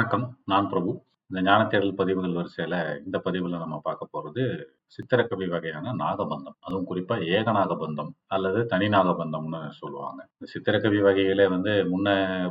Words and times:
வணக்கம். 0.00 0.38
நான் 0.44 0.68
பிரபு. 0.68 0.90
இந்த 1.30 1.40
ஞான 1.50 1.66
தேடல் 1.66 1.94
பதிவுகள் 1.94 2.36
வரிசையில 2.36 2.76
இந்த 3.04 3.16
பதிவுல 3.24 3.58
நம்ம 3.58 3.80
பார்க்க 3.82 4.08
போறது 4.12 4.44
சித்திரக்கவி 4.94 5.46
வகையான 5.48 5.92
நாகபந்தம். 5.92 6.56
அதுவும் 6.60 6.86
குறிப்பா 6.90 7.16
ஏக 7.26 7.52
நாகபந்தம் 7.52 8.08
அல்லது 8.26 8.60
தனி 8.66 8.86
நாகபந்தம்னு 8.88 9.60
சொல்லுவாங்க. 9.70 10.20
இந்த 10.32 10.46
சித்திரக்கவி 10.52 11.00
வகையிலே 11.00 11.46
வந்து 11.46 11.72
முன்ன 11.92 12.08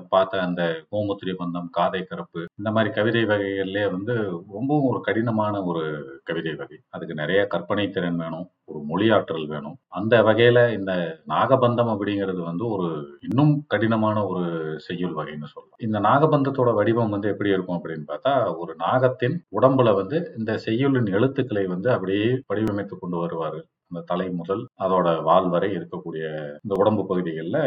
பார்த்த 0.10 0.42
அந்த 0.42 0.86
கோமுத்திரி 0.90 1.32
பந்தம், 1.32 1.70
காதை 1.70 2.04
கருப்பு 2.04 2.46
இந்த 2.58 2.72
மாதிரி 2.72 2.94
கவிதை 2.94 3.24
வகைகள்லேயே 3.26 3.92
வந்து 3.92 4.16
ரொம்பவும் 4.54 4.90
ஒரு 4.92 5.02
கடினமான 5.02 5.64
ஒரு 5.64 5.84
கவிதை 6.24 6.56
வகை. 6.56 6.80
அதுக்கு 6.90 7.16
நிறைய 7.16 7.48
கற்பனை 7.48 7.90
திறன் 7.90 8.16
வேணும். 8.16 8.48
ஒரு 8.70 8.80
மொழியாற்றல் 8.90 9.48
வேணும். 9.48 9.78
அந்த 9.90 10.16
வகையில 10.24 10.60
இந்த 10.74 10.94
நாகபந்தம் 11.28 11.92
அப்படிங்கிறது 11.94 12.42
வந்து 12.44 12.66
ஒரு 12.68 12.88
இன்னும் 13.30 13.54
கடினமான 13.68 14.26
ஒரு 14.26 14.44
செய்யுள் 14.80 15.16
வகைன்னு 15.16 15.52
சொல்லலாம். 15.54 15.80
இந்த 15.80 16.00
நாகபந்தத்தோட 16.00 16.74
வடிவம் 16.74 17.10
வந்து 17.10 17.30
எப்படி 17.30 17.50
இருக்கும் 17.50 17.80
அப்படின்னு 17.80 18.06
பார்த்தா, 18.08 18.34
ஒரு 18.58 18.76
நாகத்தின் 18.80 19.38
உடம்புல 19.60 19.96
வந்து 19.96 20.20
இந்த 20.38 20.54
செய்யுளின் 20.66 21.12
எழுத்துக்களை 21.12 21.66
வந்து 21.68 21.92
அப்படியே 21.92 22.30
வடிவமைத்து 22.54 22.98
கொண்டு 23.00 23.20
வருவாரு. 23.26 23.62
அந்த 23.92 24.02
தலை 24.06 24.28
முதல் 24.32 24.64
அதோட 24.84 25.08
வால் 25.24 25.48
வரை 25.50 25.70
இருக்கக்கூடிய 25.78 26.24
இந்த 26.64 26.74
உடம்பு 26.78 27.04
பகுதிகளில் 27.06 27.60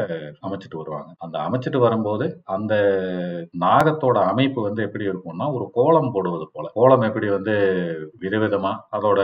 அமைச்சிட்டு 0.46 0.76
வருவாங்க. 0.80 1.10
அந்த 1.18 1.36
அமைச்சிட்டு 1.46 1.78
வரும்போது 1.78 2.26
அந்த 2.56 2.74
நாகத்தோட 3.64 4.18
அமைப்பு 4.32 4.60
வந்து 4.62 4.82
எப்படி 4.82 5.04
இருக்கும்னா, 5.08 5.46
ஒரு 5.56 5.66
கோலம் 5.72 6.12
போடுவது 6.14 6.46
போல. 6.52 6.66
கோலம் 6.74 7.06
எப்படி 7.08 7.28
வந்து 7.28 7.54
விதவிதமா 8.24 8.72
அதோட 8.96 9.20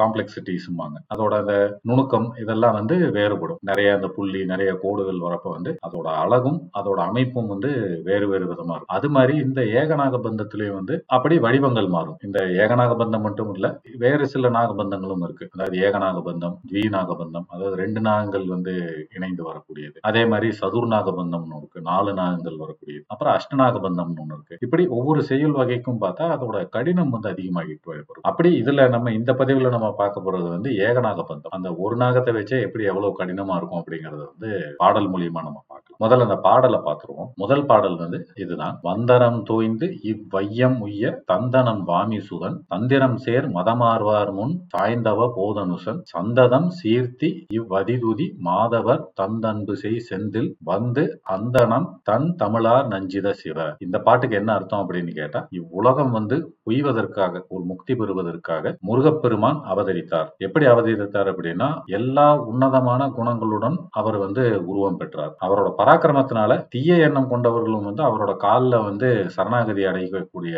காம்ப்ளெக்சிட்டிஸும்பாங்க 0.00 0.96
அதோட 1.14 1.32
அந்த 1.42 1.54
நுணுக்கம் 1.82 2.28
இதெல்லாம் 2.42 2.76
வந்து 2.78 2.96
வேறுபடும். 3.18 3.60
நிறைய 3.70 3.88
அந்த 3.94 4.08
புள்ளி, 4.16 4.40
நிறைய 4.44 4.70
கோடுகள் 4.84 5.24
வரப்ப 5.26 5.50
வந்து 5.50 5.72
அதோட 5.86 6.08
அழகும், 6.22 6.58
அதோட 6.78 6.98
அமைப்பும் 7.10 7.46
வந்து 7.46 7.70
வேறு 8.04 8.26
வேறு 8.28 8.44
விதமா 8.44 8.74
இருக்கும். 8.74 8.96
அது 8.98 9.08
மாதிரி 9.08 9.34
இந்த 9.46 9.60
ஏகநாக 9.80 10.20
பந்தத்திலையும் 10.26 10.78
வந்து 10.80 10.94
அப்படி 11.16 11.36
வடிவங்கள் 11.38 11.88
மாறும். 11.88 12.18
இந்த 12.22 12.38
ஏகநாக 12.62 12.92
பந்தம் 13.02 13.24
மட்டும் 13.28 13.52
இல்ல, 13.54 13.66
வேறு 13.98 14.24
சில 14.26 14.50
நாகபந்தங்களும் 14.50 15.24
இருக்கு. 15.24 15.48
அதாவது 15.54 15.76
ஏகநாக 15.86 16.13
பந்தம், 16.22 16.56
த்விநாக 16.72 17.16
பந்தம் 17.20 17.46
அதாவது 17.48 17.76
ரெண்டு 17.76 18.00
நாகங்கள் 18.00 18.46
வந்து 18.46 18.72
இணைந்து 19.16 19.42
வரக்கூடியது. 19.48 19.96
அதே 20.00 20.26
மாதிரி 20.26 20.48
சதுர்நாக 20.60 21.14
பந்தம்னு 21.20 21.58
இருக்கு. 21.58 21.80
நாலு 21.80 22.12
நாகங்கள் 22.12 22.58
வரக்கூடியது. 22.58 23.04
அப்புறம் 23.06 23.34
அஷ்டநாக 23.34 23.80
பந்தம்னு 23.86 24.34
இருக்கு. 24.36 24.58
இப்படி 24.60 24.86
ஒவ்வொரு 24.88 25.22
செயல் 25.22 25.56
வகைக்கும் 25.60 26.02
பார்த்தா 26.04 26.26
அதோட 26.36 26.68
கடினம் 26.68 27.10
வந்து 27.10 27.32
அதிகமாகிட்டு 27.32 27.88
வரும். 27.90 28.22
அப்படி 28.22 28.62
இதுல 28.62 28.88
நம்ம 28.88 29.12
இந்த 29.12 29.32
பதிவுல 29.32 29.70
நம்ம 29.70 29.90
பார்க்க 29.92 30.26
போறது 30.26 30.48
வந்து 30.48 30.70
ஏகநாக 30.88 31.24
பந்தம். 31.30 31.50
அந்த 31.50 31.74
ஒரு 31.76 31.96
நாகத்தை 31.96 32.34
வச்சே 32.34 32.60
எப்படி 32.60 32.84
எவ்வளவு 32.84 33.18
கடினமா 33.20 33.56
இருக்கும் 33.56 33.80
அப்படிங்கறத 33.80 34.22
வந்து 34.32 34.76
பாடல் 34.76 35.08
மூலியமா 35.08 35.42
நம்ம 35.42 35.62
பார்க்கலாம். 35.66 36.00
முதல்ல 36.04 36.26
அந்த 36.28 36.36
பாடலை 36.36 36.78
பார்த்துருவோம். 36.78 37.30
முதல் 37.34 37.66
பாடல் 37.66 37.96
வந்து 37.96 38.28
இதுதான். 38.34 38.78
வந்தரம் 38.82 39.42
தோய்ந்து 39.42 39.86
இவ்வையம் 40.12 40.78
உய்ய 40.80 41.22
தந்தனம் 41.32 41.82
வாமி 41.90 42.18
சுகன் 42.28 42.56
தந்திரம் 42.68 43.16
சேர் 43.16 43.46
மதமார்வார் 43.48 44.32
முன் 44.32 44.54
சாய்ந்தவ 44.76 45.28
போதனுசன் 45.36 46.00
சந்ததம் 46.12 46.68
சீர்த்தி 46.78 47.28
இவ்வதிதுதி 47.58 48.26
மாதவர் 48.48 49.02
தந்தன்பு 49.20 49.74
செய் 49.74 50.00
செந்தில் 50.08 50.50
வந்து 50.64 51.02
அந்தனம் 51.34 51.88
தன் 52.02 52.28
தமிழார் 52.36 52.86
நஞ்சித 52.86 53.34
சிவ. 53.34 53.58
இந்த 53.78 53.96
பாட்டுக்கு 53.98 54.38
என்ன 54.40 54.50
அர்த்தம் 54.54 54.82
அப்படின்னு 54.82 55.12
கேட்டா 55.12 55.42
இவ்வுலகம் 55.58 56.10
வந்து 56.10 56.36
உய்வதற்காக 56.62 57.42
ஒரு 57.48 57.64
முக்தி 57.64 57.94
பெறுவதற்காக 57.94 58.74
முருகப்பெருமான் 58.88 59.60
அவதரித்தார். 59.72 60.28
எப்படி 60.38 60.66
அவதரித்தார் 60.66 61.30
அப்படின்னா 61.32 61.68
எல்லா 61.98 62.28
உன்னதமான 62.50 63.02
குணங்களுடன் 63.18 63.78
அவர் 63.92 64.18
வந்து 64.18 64.42
உருவம் 64.70 64.98
பெற்றார். 64.98 65.32
அவரோட 65.40 65.68
பராக்கிரமத்தினால 65.80 66.60
தீய 66.68 66.96
எண்ணம் 67.06 67.30
கொண்டவர்களும் 67.32 67.88
வந்து 67.88 68.02
அவரோட 68.08 68.32
காலில் 68.36 68.78
வந்து 68.88 69.08
சரணாகதி 69.36 69.82
அடையக்கூடிய 69.90 70.54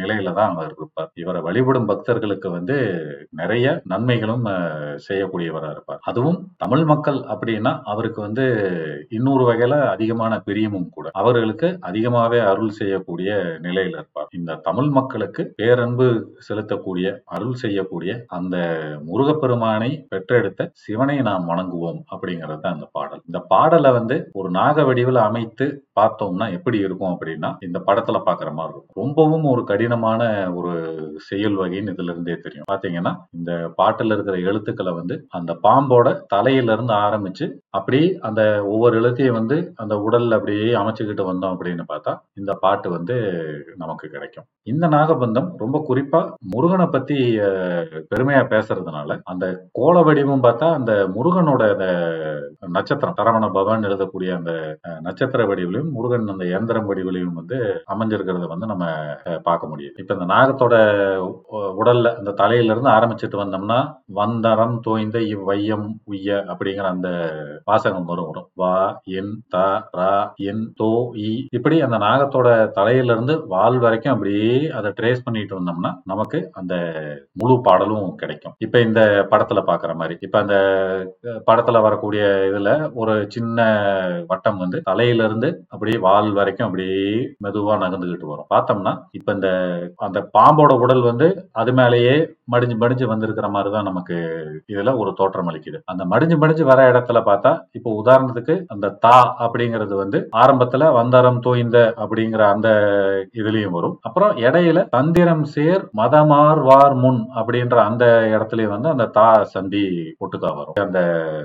நிலையில 0.00 0.32
தான் 0.32 0.52
அவர் 0.54 0.72
இருப்பார். 0.76 1.10
இவரை 1.14 1.40
வழிபடும் 1.40 1.88
பக்தர்களுக்கு 1.90 2.50
வந்து 2.50 2.76
நிறைய 3.32 3.64
நன்மைகளும் 3.84 4.44
செய்யக்கூடியவராக 5.06 5.70
இருப்பார். 5.70 6.00
அதுவும் 6.02 6.38
தமிழ் 6.56 6.84
மக்கள் 6.84 7.18
அப்படின்னா 7.34 7.72
அவருக்கு 7.84 8.20
வந்து 8.20 8.44
இன்னொரு 9.08 9.44
வகையில 9.50 9.74
அதிகமான 9.94 10.42
பிரியமும் 10.46 10.88
கூட. 10.90 11.06
அவர்களுக்கு 11.12 11.78
அதிகமாகவே 11.80 12.38
அருள் 12.50 12.76
செய்யக்கூடிய 12.80 13.30
நிலையில் 13.66 13.92
இருப்பார். 13.92 14.28
இந்த 14.30 14.58
தமிழ் 14.68 14.90
மக்களுக்கு 14.98 15.44
பேரன்பு 15.56 16.08
செலுத்தக்கூடிய 16.48 17.06
அருள் 17.24 17.56
செய்யக்கூடிய 17.64 18.24
அந்த 18.38 18.56
முருகப்பெருமானை 19.08 19.90
பெற்றெடுத்த 20.08 20.70
சிவனை 20.84 21.18
நாம் 21.30 21.48
வணங்குவோம் 21.52 22.00
அப்படிங்கிறது 22.14 22.60
தான் 22.60 22.74
இந்த 22.74 22.88
பாடல். 22.92 23.22
இந்த 23.26 23.38
பாடலை 23.52 23.92
வந்து 23.92 24.18
ஒரு 24.32 24.50
நாக 24.50 24.84
வடிவில் 24.84 25.20
அமைத்து 25.28 25.66
பார்த்தோம்னா 26.00 26.46
எப்படி 26.56 26.78
இருக்கும் 26.78 27.12
அப்படின்னா 27.12 27.50
இந்த 27.66 27.78
படத்துல 27.86 28.20
பாக்குற 28.28 28.50
மாதிரி 28.58 28.72
இருக்கும். 28.74 28.96
ரொம்பவும் 29.02 29.46
ஒரு 29.52 29.64
கடினமான 29.64 30.22
ஒரு 30.58 30.72
செயல் 31.28 31.56
வகைன்னு 31.60 31.94
இதுல 31.94 32.14
இருந்தே 32.14 32.36
தெரியும். 32.46 32.68
பாத்தீங்கன்னா 32.72 33.12
இந்த 33.38 33.52
பாட்டுல 33.80 34.14
இருக்கிற 34.16 34.36
எழுத்துக்களை 34.50 34.92
வந்து 34.92 35.14
அந்த 35.38 35.52
பாம்போட 35.66 36.08
தலையில 36.34 36.72
இருந்து 36.72 36.94
ஆரம்பிச்சு 37.06 37.46
அப்படியே 37.78 38.06
அந்த 38.28 38.42
ஒவ்வொரு 38.64 38.94
எழுத்தையும் 39.00 39.38
வந்து 39.40 39.56
அந்த 39.76 39.94
உடல்ல 40.06 40.38
அப்படியே 40.38 40.68
அமைச்சுக்கிட்டு 40.82 41.24
வந்தோம் 41.30 41.54
அப்படின்னு 41.54 41.86
பார்த்தா 41.92 42.12
இந்த 42.40 42.52
பாட்டு 42.64 42.88
வந்து 42.90 43.16
நமக்கு 43.76 44.06
கிடைக்கும். 44.08 44.46
இந்த 44.72 44.84
நாகபந்தம் 44.88 45.48
ரொம்ப 45.56 45.76
குறிப்பா 45.88 46.20
முருகனை 46.54 46.86
பத்தி 46.86 47.16
பெருமையா 48.10 48.42
பேசுறதுனால 48.52 49.18
அந்த 49.24 49.44
கோல 49.72 50.02
வடிவம் 50.02 50.42
பார்த்தா 50.42 50.68
அந்த 50.78 50.92
முருகனோட 51.16 51.62
அந்த 51.74 51.86
நட்சத்திரம் 52.76 53.18
தரவண 53.18 53.44
பவன் 53.52 53.86
எழுதக்கூடிய 53.88 54.30
அந்த 54.38 54.52
நட்சத்திர 55.00 55.44
வடிவிலும் 55.46 55.85
வடிவிலையும் 55.86 55.94
முருகன் 55.94 56.32
அந்த 56.32 56.44
இயந்திரம் 56.46 56.88
வடிவிலையும் 56.88 57.38
வந்து 57.38 57.56
அமைஞ்சிருக்கிறத 57.92 58.46
வந்து 58.46 58.66
நம்ம 58.66 58.84
பார்க்க 59.44 59.70
முடியும் 59.70 59.96
இப்ப 59.98 60.14
இந்த 60.14 60.26
நாகத்தோட 60.32 60.74
உடல்ல 61.80 62.12
அந்த 62.18 62.34
தலையில 62.40 62.72
இருந்து 62.72 62.90
ஆரம்பிச்சுட்டு 62.94 63.42
வந்தோம்னா 63.42 63.78
வந்தரம் 64.20 64.76
தோய்ந்த 64.86 65.18
இவ்வையம் 65.32 65.86
உய்ய 66.06 66.30
அப்படிங்கிற 66.50 66.86
அந்த 66.94 67.10
வாசகம் 67.68 68.08
வரும் 68.10 68.28
வரும். 68.28 68.48
வா 68.54 68.72
என் 69.16 69.32
த 69.50 69.56
ரா 69.94 70.12
என் 70.46 70.64
தோ 70.80 70.90
இ 71.22 71.30
இப்படி 71.50 71.76
அந்த 71.80 71.98
நாகத்தோட 72.04 72.48
தலையில 72.78 73.14
இருந்து 73.14 73.36
வால் 73.48 73.78
வரைக்கும் 73.78 74.14
அப்படியே 74.14 74.48
அதை 74.78 74.90
ட்ரேஸ் 74.98 75.24
பண்ணிட்டு 75.26 75.58
வந்தோம்னா 75.58 75.92
நமக்கு 76.04 76.40
அந்த 76.54 76.74
முழு 77.40 77.56
பாடலும் 77.66 78.08
கிடைக்கும். 78.22 78.56
இப்ப 78.66 78.80
இந்த 78.80 79.00
படத்துல 79.32 79.62
பாக்குற 79.68 79.92
மாதிரி 79.96 80.16
இப்ப 80.20 80.36
அந்த 80.44 80.56
படத்துல 81.48 81.80
வரக்கூடிய 81.82 82.22
இதுல 82.50 82.70
ஒரு 82.96 83.14
சின்ன 83.36 83.58
வட்டம் 84.30 84.58
வந்து 84.58 84.78
தலையில 84.86 85.24
இருந்து 85.28 85.48
அப்படியே 85.76 85.98
வால் 86.06 86.30
வரைக்கும் 86.38 86.66
அப்படியே 86.68 87.00
மெதுவா 87.44 87.74
நகர்ந்துகிட்டு 87.84 88.32
வரும். 88.32 88.50
பார்த்தோம்னா 88.54 88.94
இப்ப 89.18 89.32
இந்த 89.38 89.48
அந்த 90.06 90.18
பாம்போட 90.36 90.72
உடல் 90.84 91.02
வந்து 91.10 91.28
அது 91.60 91.70
மேலேயே 91.80 92.14
மடிஞ்சு 92.52 92.74
மடிஞ்சு 92.80 93.06
வந்திருக்கிற 93.10 93.46
மாதிரி 93.54 93.70
தான் 93.74 93.88
நமக்கு 93.88 94.16
இதுல 94.72 94.90
ஒரு 95.02 95.10
தோற்றம் 95.20 95.48
அளிக்குது. 95.50 95.78
அந்த 95.92 96.02
மடிஞ்சு 96.12 96.36
மடிஞ்சு 96.42 96.64
வர 96.70 96.80
இடத்துல 96.90 97.18
பார்த்தா 97.28 97.52
இப்போ 97.78 97.90
உதாரணத்துக்கு 98.02 98.54
அந்த 98.74 98.92
தா 99.04 99.16
அப்படிங்கிறது 99.44 99.94
வந்து 100.02 100.18
ஆரம்பத்துல 100.42 100.90
வந்தாரம் 100.98 101.40
தோய்ந்த 101.46 101.78
அப்படிங்கிற 102.02 102.42
அந்த 102.54 102.68
இதுலயும் 103.40 103.76
வரும். 103.78 103.96
அப்புறம் 104.08 104.32
இடையில 104.46 104.84
தந்திரம் 104.96 105.44
சேர் 105.54 105.82
மதமார்வார் 106.00 106.96
முன் 107.04 107.20
அப்படின்ற 107.40 107.76
அந்த 107.90 108.04
இடத்துலயும் 108.34 108.74
வந்து 108.76 108.92
அந்த 108.94 109.08
தா 109.18 109.28
சந்தி 109.54 109.84
ஒட்டுக்கா 110.24 110.52
வரும். 110.60 110.78
அந்த 110.86 111.00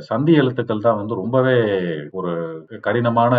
சந்தி 0.09 0.33
எழுத்துக்கள் 0.41 0.85
தான் 0.87 0.99
வந்து 1.01 1.19
ரொம்பவே 1.21 1.57
ஒரு 2.19 2.33
கடினமான 2.87 3.33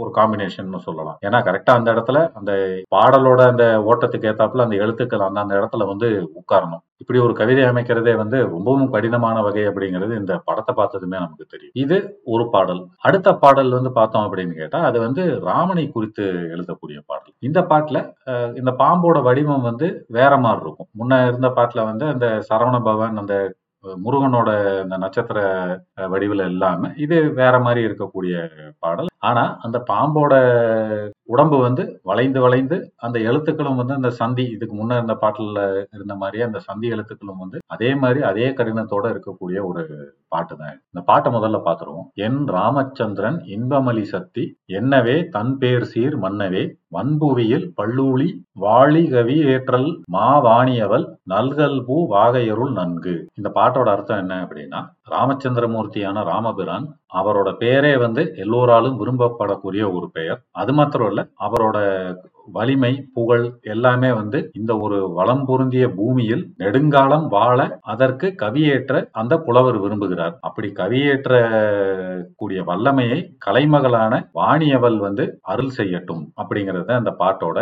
ஒரு 0.00 0.10
காம்பினேஷன் 0.22 0.86
சொல்லலாம். 0.86 1.18
ஏன்னா 1.26 1.40
கரெக்டா 1.48 1.72
அந்த 1.78 1.88
இடத்துல 1.94 2.18
அந்த 2.38 2.52
பாடலோட 2.94 3.40
அந்த 3.52 3.64
ஓட்டத்துக்கு 3.90 4.30
ஏத்தாப்புல 4.30 4.66
அந்த 4.66 4.76
எழுத்துக்கள் 4.84 5.28
அந்த 5.28 5.40
அந்த 5.44 5.54
இடத்துல 5.60 5.86
வந்து 5.92 6.08
உட்காரணும். 6.40 6.82
இப்படி 7.02 7.20
ஒரு 7.26 7.34
கவிதை 7.38 7.62
அமைக்கிறதே 7.68 8.12
வந்து 8.20 8.38
ரொம்பவும் 8.52 8.90
கடினமான 8.90 9.36
வகை 9.42 9.62
அப்படிங்கிறது 9.68 10.12
இந்த 10.20 10.32
படத்தை 10.48 10.72
பார்த்ததுமே 10.80 11.16
நமக்கு 11.22 11.46
தெரியும். 11.54 11.72
இது 11.84 11.96
ஒரு 12.34 12.44
பாடல். 12.52 12.82
அடுத்த 13.06 13.28
பாடல் 13.42 13.72
வந்து 13.76 13.90
பார்த்தோம் 13.96 14.26
அப்படின்னு 14.26 14.54
கேட்டா 14.60 14.80
அது 14.88 14.98
வந்து 15.06 15.22
ராமனை 15.48 15.84
குறித்து 15.96 16.24
எழுதக்கூடிய 16.54 16.98
பாடல். 17.10 17.34
இந்த 17.48 17.60
பாட்டுல 17.70 17.98
இந்த 18.60 18.72
பாம்போட 18.82 19.20
வடிவம் 19.28 19.66
வந்து 19.70 19.88
வேற 20.18 20.32
மாதிரி 20.44 20.64
இருக்கும். 20.66 20.90
முன்ன 21.00 21.20
இருந்த 21.30 21.50
பாட்டுல 21.58 21.84
வந்து 21.90 22.06
அந்த 22.12 22.28
சரவண 22.50 22.78
பவன் 22.88 23.20
அந்த 23.24 23.34
முருகனோட 24.04 24.50
அந்த 24.82 24.96
நட்சத்திர 24.96 25.38
வடிவில் 26.08 26.44
இல்லாம 26.48 26.90
இது 26.96 27.16
வேற 27.32 27.54
மாதிரி 27.60 27.80
இருக்கக்கூடிய 27.86 28.34
பாடல். 28.78 29.08
ஆனா 29.18 29.44
அந்த 29.62 29.78
பாம்போட 29.90 30.34
உடம்பு 31.32 31.58
வந்து 31.66 31.84
வளைந்து 32.10 32.40
வளைந்து 32.44 32.76
அந்த 33.06 33.18
எழுத்துக்களும் 33.28 33.78
வந்து 33.80 33.94
அந்த 33.98 34.10
சந்தி 34.20 34.44
இதுக்கு 34.54 34.74
முன்ன 34.78 34.96
இருந்த 34.98 35.16
பாட்டுல 35.22 35.60
இருந்த 35.96 36.14
மாதிரியே 36.22 36.46
அந்த 36.48 36.60
சந்தி 36.68 36.88
எழுத்துக்களும் 36.94 37.42
வந்து 37.44 37.58
அதே 37.74 37.90
மாதிரி 38.02 38.20
அதே 38.30 38.48
கடினத்தோட 38.58 39.04
இருக்கக்கூடிய 39.14 39.60
ஒரு 39.70 39.82
பாட்டு 40.32 40.54
தான். 40.60 40.76
இந்த 40.90 41.00
பாட்டை 41.08 41.30
முதல்ல 41.32 41.58
பாத்துருவோம். 41.64 42.06
என் 42.26 42.40
ராமச்சந்திரன் 42.56 43.38
இன்பமலி 43.56 44.04
சக்தி 44.14 44.44
என்னவே 44.80 45.16
தன் 45.36 45.54
பேர் 45.62 45.86
சீர் 45.92 46.16
மன்னவே 46.24 46.64
வன்புவியில் 46.96 47.66
பல்லூளி 47.78 48.28
வாழி 48.64 49.02
கவி 49.12 49.36
ஏற்றல் 49.52 49.90
மா 50.14 50.28
வாணியவள் 50.46 51.06
நல்கல் 51.32 51.78
பூ 51.86 51.96
வாகையருள் 52.14 52.72
நன்கு. 52.78 53.14
இந்த 53.38 53.48
பாட்டோட 53.58 53.88
அர்த்தம் 53.94 54.20
என்ன 54.22 54.34
அப்படின்னா 54.46 54.80
ராமச்சந்திரமூர்த்தியான 55.14 56.24
ராமபிரான் 56.30 56.86
அவரோட 57.14 57.52
பெயரே 57.56 57.96
வந்து 57.96 58.32
எல்லோராலும் 58.36 58.98
விரும்பப்படக்கூடிய 59.00 59.82
ஒரு 59.92 60.10
பெயர். 60.12 60.40
அது 60.52 60.72
மாத்திரம் 60.72 61.08
இல்ல 61.08 61.22
அவரோட 61.40 61.78
வலிமை 62.56 62.92
புகழ் 63.14 63.46
எல்லாமே 63.74 64.10
வந்து 64.12 64.38
இந்த 64.52 64.72
ஒரு 64.84 64.98
வளம் 65.18 65.44
பொருந்திய 65.44 65.86
பூமியில் 65.98 66.44
நெடுங்காலம் 66.62 67.26
வாழ 67.28 67.58
அதற்கு 67.92 68.28
கவியேற்ற 68.42 69.02
அந்த 69.20 69.34
புலவர் 69.46 69.78
விரும்புகிறார். 69.84 70.34
அப்படி 70.40 70.68
கவியேற்ற 70.80 71.32
கூடிய 72.36 72.62
வல்லமையை 72.70 73.18
கலைமகளான 73.46 74.20
வாணியவள் 74.38 74.98
வந்து 75.06 75.26
அருள் 75.52 75.72
செய்யட்டும் 75.78 76.24
அப்படிங்கறத 76.42 76.90
அந்த 77.00 77.12
பாட்டோட 77.22 77.58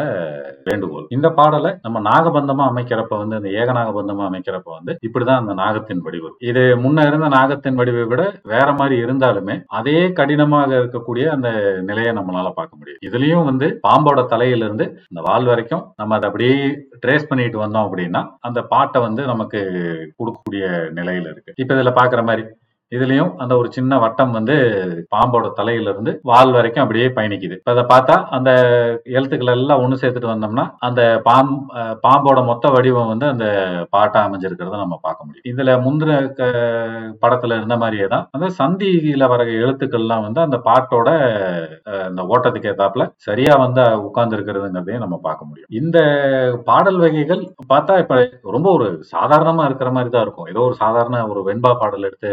வேண்டுகோள். 0.69 1.07
இந்த 1.17 1.31
பாடலை 1.39 1.73
நம்ம 1.83 2.03
நாகபந்தமா 2.11 2.65
அமைக்கிறப்ப 2.73 3.19
வந்து 3.23 3.39
அந்த 3.41 3.49
ஏகநாகபந்தமா 3.61 4.25
அமைக்கிறப்ப 4.31 4.71
வந்து 4.79 4.93
இப்படிதான் 5.09 5.43
அந்த 5.43 5.55
நாகத்தின் 5.63 6.05
வடிவு. 6.07 6.31
இது 6.51 6.63
முன்ன 6.85 7.07
இருந்த 7.07 7.29
நாகத்தின் 7.39 7.79
வடிவை 7.81 8.05
விட 8.05 8.23
வேற 8.55 8.69
மாதிரி 8.73 8.97
இருந்தாலுமே 9.05 9.57
அதே 9.81 9.99
கடினமாக 10.21 10.71
இருக்கக்கூடிய 10.81 11.25
அந்த 11.37 11.49
நிலையை 11.91 12.13
நம்மளால 12.13 12.51
பார்க்க 12.59 12.79
முடியும். 12.79 13.01
இதுலயும் 13.09 13.49
வந்து 13.51 13.69
பாம்போட 13.89 14.21
தலையில 14.35 14.69
இருந்து 14.71 14.87
இந்த 15.11 15.21
வால் 15.29 15.45
வரைக்கும் 15.45 15.85
நம்ம 15.97 16.17
அதை 16.17 16.27
அப்படியே 16.31 16.55
ட்ரேஸ் 17.05 17.29
பண்ணிட்டு 17.29 17.59
வந்தோம் 17.65 17.87
அப்படின்னா 17.87 18.23
அந்த 18.41 18.61
பாட்டை 18.73 19.01
வந்து 19.07 19.23
நமக்கு 19.25 19.61
கொடுக்கக்கூடிய 20.19 20.65
நிலையில 20.99 21.31
இருக்கு. 21.33 21.53
இப்ப 21.57 21.71
இதுல 21.75 21.93
பாக்குற 22.01 22.23
மாதிரி 22.31 22.45
இதுலயும் 22.93 23.33
அந்த 23.37 23.57
ஒரு 23.57 23.69
சின்ன 23.73 23.99
வட்டம் 23.99 24.33
வந்து 24.33 24.55
பாம்போட 25.11 25.53
தலையில 25.53 25.91
இருந்து 25.91 26.21
வால் 26.23 26.53
வரைக்கும் 26.53 26.83
அப்படியே 26.83 27.07
பயணிக்குது. 27.09 27.57
இப்ப 27.59 27.71
அதை 27.71 27.85
பார்த்தா 27.89 28.17
அந்த 28.31 28.51
எழுத்துக்கள் 29.11 29.55
எல்லாம் 29.55 29.83
ஒண்ணு 29.83 30.01
சேர்த்துட்டு 30.01 30.33
வந்தோம்னா 30.33 30.65
அந்த 30.81 31.01
பாம் 31.23 31.53
பாம்போட 32.05 32.45
மொத்த 32.45 32.69
வடிவம் 32.71 33.07
வந்து 33.07 33.27
அந்த 33.27 33.47
பாட்டா 33.91 34.21
அமைஞ்சிருக்கிறத 34.27 34.77
நம்ம 34.77 34.99
பார்க்க 35.03 35.27
முடியும். 35.27 35.47
இதுல 35.53 35.77
முந்தின 35.81 36.09
க- 36.33 36.49
படத்துல 37.23 37.57
இருந்த 37.57 37.77
மாதிரியே 37.77 38.07
தான். 38.07 38.27
அந்த 38.31 38.47
சந்தியில 38.59 39.29
வர 39.29 39.43
எழுத்துக்கள்லாம் 39.61 40.23
வந்து 40.23 40.41
அந்த 40.41 40.57
பாட்டோட 40.69 41.09
அந்த 42.09 42.23
ஓட்டத்துக்கு 42.31 42.71
ஏத்தாப்புல 42.73 43.07
சரியா 43.21 43.55
வந்து 43.57 43.79
உட்கார்ந்து 44.01 44.37
இருக்கிறதுங்கிறதையும் 44.37 45.05
நம்ம 45.05 45.19
பார்க்க 45.23 45.49
முடியும். 45.49 45.71
இந்த 45.81 45.99
பாடல் 46.65 46.99
வகைகள் 46.99 47.43
பார்த்தா 47.69 47.99
இப்ப 47.99 48.15
ரொம்ப 48.51 48.69
ஒரு 48.73 48.87
சாதாரணமா 49.15 49.65
இருக்கிற 49.65 49.91
மாதிரி 49.91 50.11
தான் 50.11 50.23
இருக்கும். 50.23 50.49
ஏதோ 50.49 50.61
ஒரு 50.61 50.75
சாதாரண 50.75 51.27
ஒரு 51.29 51.41
வெண்பா 51.49 51.73
பாடல் 51.81 52.03
எடுத்து 52.03 52.31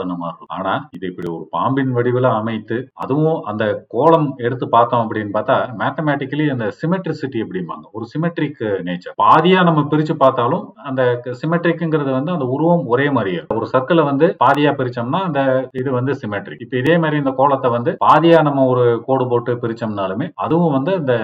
பாடின 0.00 0.16
மாதிரி 0.22 0.34
இருக்கும். 0.34 0.52
ஆனா 0.58 0.72
இது 0.96 1.04
இப்படி 1.10 1.28
ஒரு 1.36 1.44
பாம்பின் 1.56 1.92
வடிவில் 1.96 2.28
அமைத்து 2.40 2.76
அதுவும் 3.04 3.38
அந்த 3.50 3.64
கோலம் 3.94 4.28
எடுத்து 4.46 4.66
பார்த்தோம் 4.76 5.04
அப்படின்னு 5.04 5.32
பார்த்தா 5.36 5.56
மேத்தமேட்டிக்கலி 5.80 6.46
அந்த 6.54 6.66
சிமெட்ரிசிட்டி 6.80 7.38
அப்படிம்பாங்க. 7.44 7.84
ஒரு 7.96 8.04
சிமெட்ரிக் 8.12 8.62
நேச்சர் 8.88 9.16
பாதியா 9.24 9.60
நம்ம 9.68 9.86
பிரிச்சு 9.92 10.16
பார்த்தாலும் 10.24 10.64
அந்த 10.90 11.02
சிமெட்ரிக்ங்கிறது 11.42 12.10
வந்து 12.18 12.34
அந்த 12.36 12.46
உருவம் 12.54 12.84
ஒரே 12.94 13.06
மாதிரியே 13.16 13.42
ஒரு 13.58 13.68
சர்க்கிளை 13.74 14.04
வந்து 14.10 14.26
பாதியா 14.44 14.72
பிரிச்சோம்னா 14.80 15.20
அந்த 15.28 15.40
இது 15.80 15.90
வந்து 15.98 16.12
சிமெட்ரிக் 16.22 16.64
இப்ப 16.66 16.76
இதே 16.82 16.94
மாதிரி 17.02 17.20
இந்த 17.22 17.32
கோலத்தை 17.40 17.70
வந்து 17.76 17.90
பாதியா 18.06 18.38
நம்ம 18.48 18.66
ஒரு 18.72 18.84
கோடு 19.06 19.24
போட்டு 19.32 19.52
பிரிச்சோம்னாலுமே 19.62 20.28
அதுவும் 20.44 20.74
வந்து 20.76 20.92
இந்த 21.00 21.14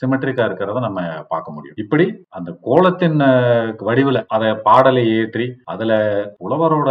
சிமெட்ரிக்கா 0.00 0.42
இருக்கிறத 0.48 0.80
நம்ம 0.86 1.00
பார்க்க 1.32 1.54
முடியும். 1.56 1.78
இப்படி 1.84 2.06
அந்த 2.38 2.50
கோலத்தின் 2.68 3.18
வடிவில் 3.88 4.20
அதை 4.34 4.48
பாடலை 4.66 5.04
ஏற்றி 5.18 5.46
அதுல 5.72 5.92
புலவரோட 6.40 6.90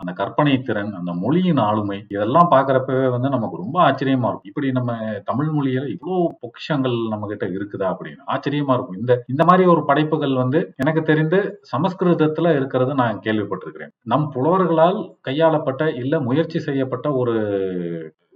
அந்த 0.00 0.10
கற்பனை 0.20 0.53
திறன் 0.62 0.92
அந்த 0.94 1.12
மொழியின் 1.14 1.60
ஆளுமை 1.66 1.98
இதெல்லாம் 2.08 2.50
பாக்குறப்பவே 2.50 3.06
வந்து 3.10 3.28
நமக்கு 3.28 3.56
ரொம்ப 3.56 3.76
ஆச்சரியமா 3.86 4.28
இருக்கும். 4.28 4.50
இப்படி 4.50 4.68
நம்ம 4.72 4.92
தமிழ் 5.24 5.50
மொழியில 5.56 5.84
இவ்வளவு 5.86 6.20
பொக்கிஷங்கள் 6.42 6.96
நம்ம 7.08 7.28
கிட்ட 7.28 7.46
இருக்குதா 7.46 7.86
அப்படின்னு 7.92 8.22
ஆச்சரியமா 8.34 8.74
இருக்கும். 8.76 8.98
இந்த 8.98 9.14
இந்த 9.28 9.44
மாதிரி 9.44 9.68
ஒரு 9.68 9.84
படைப்புகள் 9.84 10.34
வந்து 10.34 10.60
எனக்கு 10.76 11.02
தெரிந்து 11.02 11.40
சமஸ்கிருதத்துல 11.72 12.54
இருக்கிறத 12.58 12.94
நான் 12.94 13.22
கேள்விப்பட்டிருக்கிறேன். 13.26 13.92
நம் 14.04 14.28
புலவர்களால் 14.34 15.00
கையாளப்பட்ட 15.28 15.82
இல்ல 15.94 16.20
முயற்சி 16.20 16.58
செய்யப்பட்ட 16.58 17.06
ஒரு 17.12 17.36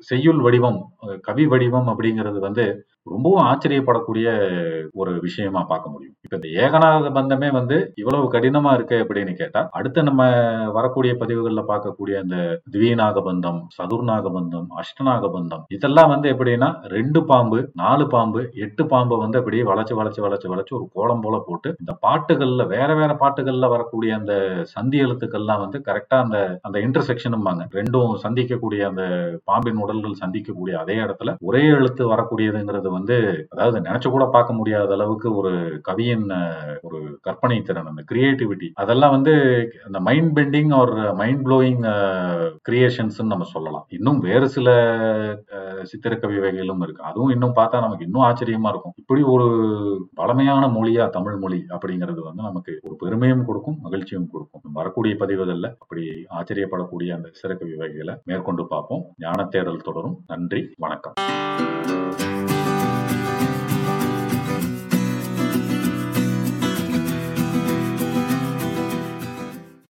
செய்யுள் 0.09 0.41
வடிவம் 0.41 0.79
கவி 1.21 1.45
வடிவம் 1.47 1.89
அப்படிங்கிறது 1.89 2.39
வந்து 2.39 2.65
ரொம்பவும் 3.09 3.47
ஆச்சரியப்படக்கூடிய 3.47 4.29
ஒரு 4.95 5.13
விஷயமா 5.21 5.61
பார்க்க 5.65 5.93
முடியும். 5.93 6.15
இப்ப 6.25 6.37
இந்த 6.39 6.49
ஏகநாத 6.63 7.11
பந்தமே 7.13 7.49
வந்து 7.51 7.77
இவ்வளவு 7.95 8.27
கடினமா 8.33 8.73
இருக்கு 8.75 8.97
அப்படின்னு 9.03 9.33
கேட்டா 9.35 9.61
அடுத்து 9.73 10.01
நம்ம 10.03 10.23
வரக்கூடிய 10.73 11.13
பதிவுகள்ல 11.21 11.63
பார்க்கக்கூடிய 11.69 12.17
அந்த 12.19 12.37
திவீநாக 12.73 13.23
பந்தம் 13.29 13.61
சதுர்நாக 13.77 14.31
பந்தம் 14.31 14.69
அஷ்டநாக 14.83 15.31
பந்தம் 15.35 15.65
இதெல்லாம் 15.69 16.11
வந்து 16.11 16.29
எப்படின்னா 16.33 16.69
ரெண்டு 16.89 17.23
பாம்பு 17.25 17.59
நாலு 17.75 18.07
பாம்பு 18.09 18.41
எட்டு 18.59 18.83
பாம்பை 18.87 19.19
வந்து 19.19 19.39
அப்படியே 19.39 19.63
வளைச்சு 19.63 19.95
வளைச்சு 19.95 20.21
வளைச்சு 20.21 20.49
வளைச்சு 20.49 20.75
ஒரு 20.75 20.87
கோலம் 20.93 21.23
போல 21.23 21.39
போட்டு 21.41 21.69
இந்த 21.81 21.93
பாட்டுகள்ல 22.03 22.67
வேற 22.67 22.91
வேற 22.95 23.13
பாட்டுகள்ல 23.21 23.69
வரக்கூடிய 23.69 24.11
அந்த 24.15 24.35
சந்தி 24.73 24.99
எழுத்துக்கள்லாம் 25.05 25.61
வந்து 25.61 25.81
கரெக்டா 25.89 26.19
அந்த 26.19 26.39
அந்த 26.63 26.79
இன்டர்செக்ஷனும்பாங்க 26.81 27.65
ரெண்டும் 27.73 28.15
சந்திக்கக்கூடிய 28.23 28.83
அந்த 28.89 29.05
பாம்பின் 29.45 29.83
உடல்கள் 29.83 30.21
சந்திக்கக்கூடிய 30.23 30.75
அதே 30.79 30.97
இடத்துல 30.99 31.35
ஒரே 31.43 31.65
எழுத்து 31.73 32.05
வரக்கூடியதுங்கிறது 32.13 32.91
வந்து 32.99 33.17
அதாவது 33.49 33.79
நினைச்சு 33.81 34.09
கூட 34.09 34.25
பார்க்க 34.29 34.53
முடியாத 34.53 34.93
அளவுக்கு 34.93 35.29
ஒரு 35.37 35.53
கவியின் 35.83 36.27
ஒரு 36.83 36.99
கற்பனை 37.21 37.63
திறன் 37.63 37.87
அந்த 37.87 38.05
கிரியேட்டிவிட்டி 38.11 38.69
அதெல்லாம் 38.75 39.11
வந்து 39.11 39.35
அந்த 39.87 40.01
மைண்ட் 40.01 40.33
பெண்டிங் 40.39 40.73
ஒரு 40.81 41.15
மைண்ட் 41.15 41.47
ப்ளோயிங் 41.47 41.85
கிரியேஷன்ஸ் 42.69 42.97
நம்ம 43.25 43.47
சொல்லலாம். 43.49 43.87
இன்னும் 43.89 44.19
வேறு 44.19 44.49
சில 44.49 44.69
அஹ், 45.57 45.83
சித்திரக்கவி 45.83 46.39
வகைகளும் 46.39 46.83
இருக்கு. 46.83 47.03
அதுவும் 47.03 47.29
இன்னும் 47.29 47.55
பார்த்தா 47.55 47.81
நமக்கு 47.81 48.05
இன்னும் 48.05 48.23
ஆச்சரியமா 48.23 48.69
இருக்கும். 48.69 48.95
இப்படி 48.97 49.23
ஒரு 49.29 49.47
பழமையான 50.15 50.67
மொழியா 50.69 51.09
தமிழ் 51.09 51.37
மொழி 51.37 51.65
அப்படிங்கிறது 51.69 52.21
வந்து 52.21 52.43
நமக்கு 52.43 52.75
ஒரு 52.83 52.97
பெருமையும் 52.99 53.45
கொடுக்கும் 53.45 53.79
மகிழ்ச்சியும் 53.83 54.31
கொடுக்கும். 54.31 54.47
வரக்கூடிய 54.73 55.15
பதிவுகள்ல 55.21 55.71
அப்படி 55.79 56.05
ஆச்சரியப்படக்கூடிய 56.39 57.11
அந்த 57.13 57.31
சிறக்கவி 57.33 57.75
வகைகளை 57.75 58.17
மேற்கொண்டு 58.25 58.67
பார்ப்போம். 58.67 59.05
ஞான 59.19 59.45
தேடல் 59.47 59.85
தொடரும். 59.85 60.19
நன்றி. 60.27 60.63
வணக்கம். 60.79 62.58